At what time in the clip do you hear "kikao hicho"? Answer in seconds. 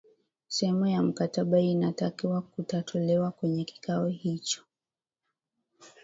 3.65-4.63